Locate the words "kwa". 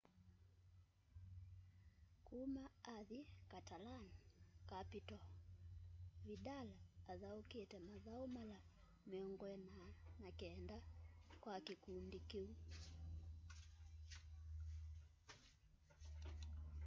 11.43-11.55